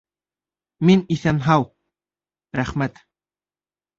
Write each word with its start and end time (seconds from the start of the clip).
Мин 0.89 1.03
иҫән-һау, 1.15 1.67
рәхмәт. 2.61 3.01